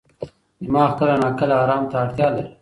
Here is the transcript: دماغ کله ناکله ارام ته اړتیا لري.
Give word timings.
دماغ 0.65 0.89
کله 0.99 1.15
ناکله 1.23 1.55
ارام 1.63 1.83
ته 1.91 1.95
اړتیا 2.03 2.27
لري. 2.35 2.51